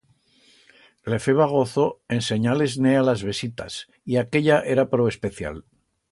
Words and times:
Le 1.13 1.17
feba 1.25 1.45
gozo 1.51 1.83
ensenyar-les-ne 2.17 2.93
a 3.01 3.03
las 3.09 3.23
vesitas, 3.27 3.77
y 4.13 4.17
aquella 4.23 4.57
era 4.77 4.87
prou 4.95 5.11
especial. 5.13 5.61